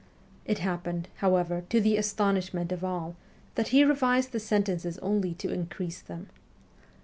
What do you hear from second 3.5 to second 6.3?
that he revised the sentences only to increase them.